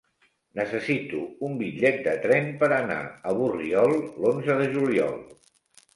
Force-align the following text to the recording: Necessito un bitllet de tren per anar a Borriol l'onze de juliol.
Necessito 0.59 1.19
un 1.49 1.59
bitllet 1.59 2.01
de 2.09 2.15
tren 2.25 2.49
per 2.63 2.71
anar 2.79 2.99
a 3.33 3.37
Borriol 3.41 3.97
l'onze 4.25 4.57
de 4.63 4.71
juliol. 4.77 5.19